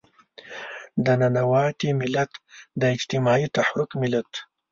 [1.05, 2.31] د ننواتې ملت،
[2.81, 4.31] د اجتماعي تحرک ملت.